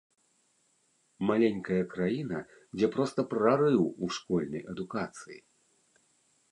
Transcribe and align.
Маленькая 1.31 1.77
краіна, 1.93 2.39
дзе 2.79 2.87
проста 2.97 3.19
прарыў 3.35 3.79
у 3.83 4.05
школьнай 4.19 4.63
адукацыі. 4.75 5.39